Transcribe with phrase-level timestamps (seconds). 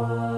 [0.00, 0.29] I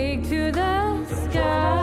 [0.00, 1.79] take to the sky.